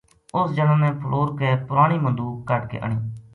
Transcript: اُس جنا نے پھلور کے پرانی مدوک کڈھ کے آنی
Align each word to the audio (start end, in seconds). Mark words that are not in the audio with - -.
اُس 0.35 0.47
جنا 0.55 0.75
نے 0.83 0.89
پھلور 0.99 1.27
کے 1.39 1.49
پرانی 1.67 1.97
مدوک 2.05 2.35
کڈھ 2.49 2.65
کے 2.71 2.77
آنی 2.83 2.97